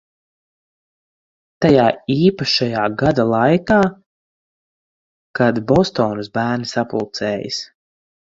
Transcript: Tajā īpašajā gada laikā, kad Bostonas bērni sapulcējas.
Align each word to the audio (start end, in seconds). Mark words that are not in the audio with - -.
Tajā 1.65 1.83
īpašajā 2.13 2.85
gada 3.01 3.25
laikā, 3.33 3.77
kad 5.41 5.61
Bostonas 5.73 6.33
bērni 6.41 6.73
sapulcējas. 6.75 7.63